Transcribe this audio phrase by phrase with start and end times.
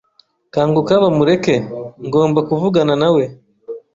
[0.53, 1.55] Kanguka, Bamureke.
[2.07, 3.23] Ngomba kuvugana nawe.